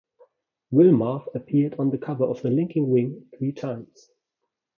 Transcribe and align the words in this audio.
Willmarth 0.71 1.27
appeared 1.35 1.75
on 1.77 1.91
the 1.91 1.97
cover 1.99 2.23
of 2.23 2.41
The 2.41 2.49
Linking 2.49 2.91
Ring 2.91 3.27
three 3.37 3.51
times. 3.51 4.09